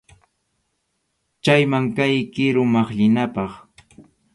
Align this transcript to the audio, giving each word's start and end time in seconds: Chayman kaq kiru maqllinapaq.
Chayman 1.43 1.85
kaq 1.95 2.19
kiru 2.33 2.63
maqllinapaq. 2.73 3.51